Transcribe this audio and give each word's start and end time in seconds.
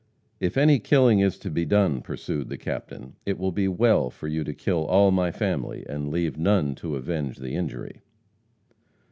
"If 0.39 0.57
any 0.57 0.79
killing 0.79 1.19
is 1.19 1.37
to 1.37 1.51
be 1.51 1.63
done," 1.63 2.01
pursued 2.01 2.49
the 2.49 2.57
Captain, 2.57 3.17
"it 3.23 3.37
will 3.37 3.51
be 3.51 3.67
well 3.67 4.09
for 4.09 4.27
you 4.27 4.43
to 4.43 4.51
kill 4.51 4.83
all 4.87 5.11
my 5.11 5.29
family, 5.29 5.85
and 5.87 6.09
leave 6.09 6.39
none 6.39 6.73
to 6.77 6.95
avenge 6.95 7.37
the 7.37 7.51
injury." 7.53 8.01